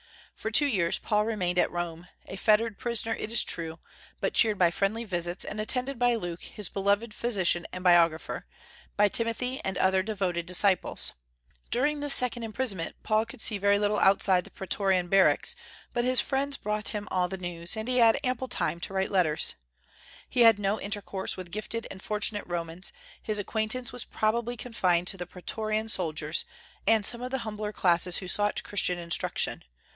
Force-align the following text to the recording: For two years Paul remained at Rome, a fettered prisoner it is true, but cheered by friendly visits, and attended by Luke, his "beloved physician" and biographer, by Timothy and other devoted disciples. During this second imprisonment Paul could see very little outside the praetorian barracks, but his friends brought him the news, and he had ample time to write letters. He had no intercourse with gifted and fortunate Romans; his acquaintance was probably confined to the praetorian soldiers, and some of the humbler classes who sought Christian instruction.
For 0.33 0.49
two 0.49 0.65
years 0.65 0.97
Paul 0.97 1.25
remained 1.25 1.59
at 1.59 1.69
Rome, 1.69 2.07
a 2.25 2.35
fettered 2.35 2.79
prisoner 2.79 3.13
it 3.13 3.31
is 3.31 3.43
true, 3.43 3.77
but 4.19 4.33
cheered 4.33 4.57
by 4.57 4.71
friendly 4.71 5.03
visits, 5.05 5.45
and 5.45 5.61
attended 5.61 5.99
by 5.99 6.15
Luke, 6.15 6.41
his 6.41 6.67
"beloved 6.69 7.13
physician" 7.13 7.67
and 7.71 7.83
biographer, 7.83 8.47
by 8.97 9.07
Timothy 9.07 9.61
and 9.63 9.77
other 9.77 10.01
devoted 10.01 10.47
disciples. 10.47 11.11
During 11.69 11.99
this 11.99 12.15
second 12.15 12.41
imprisonment 12.41 12.95
Paul 13.03 13.27
could 13.27 13.41
see 13.41 13.59
very 13.59 13.77
little 13.77 13.99
outside 13.99 14.43
the 14.43 14.49
praetorian 14.49 15.07
barracks, 15.09 15.55
but 15.93 16.03
his 16.05 16.19
friends 16.19 16.57
brought 16.57 16.89
him 16.89 17.07
the 17.11 17.37
news, 17.37 17.77
and 17.77 17.87
he 17.87 17.97
had 17.99 18.17
ample 18.23 18.47
time 18.47 18.79
to 18.79 18.93
write 18.95 19.11
letters. 19.11 19.53
He 20.27 20.39
had 20.41 20.57
no 20.57 20.79
intercourse 20.81 21.37
with 21.37 21.51
gifted 21.51 21.85
and 21.91 22.01
fortunate 22.01 22.47
Romans; 22.47 22.91
his 23.21 23.37
acquaintance 23.37 23.93
was 23.93 24.05
probably 24.05 24.57
confined 24.57 25.05
to 25.09 25.17
the 25.17 25.27
praetorian 25.27 25.89
soldiers, 25.89 26.43
and 26.87 27.05
some 27.05 27.21
of 27.21 27.29
the 27.29 27.39
humbler 27.45 27.71
classes 27.71 28.17
who 28.17 28.27
sought 28.27 28.63
Christian 28.63 28.97
instruction. 28.97 29.61